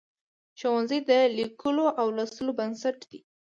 [0.59, 3.19] ښوونځی د لیکلو او لوستلو بنسټ دی.